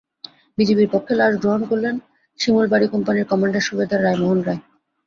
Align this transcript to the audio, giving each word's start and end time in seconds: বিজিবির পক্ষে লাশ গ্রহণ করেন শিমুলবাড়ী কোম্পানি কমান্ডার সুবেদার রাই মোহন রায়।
বিজিবির 0.57 0.89
পক্ষে 0.93 1.13
লাশ 1.15 1.33
গ্রহণ 1.41 1.61
করেন 1.71 1.95
শিমুলবাড়ী 2.39 2.87
কোম্পানি 2.93 3.19
কমান্ডার 3.31 3.65
সুবেদার 3.67 3.99
রাই 4.03 4.15
মোহন 4.21 4.39
রায়। 4.43 4.61